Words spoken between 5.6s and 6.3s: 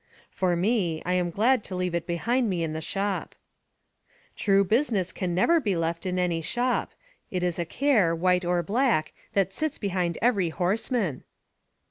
left in